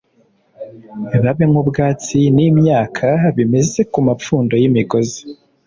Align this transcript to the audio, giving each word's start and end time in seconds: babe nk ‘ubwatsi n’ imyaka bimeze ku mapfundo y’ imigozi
babe 1.23 1.43
nk 1.51 1.57
‘ubwatsi 1.61 2.19
n’ 2.35 2.37
imyaka 2.49 3.07
bimeze 3.35 3.79
ku 3.91 3.99
mapfundo 4.07 4.53
y’ 4.61 4.63
imigozi 4.69 5.21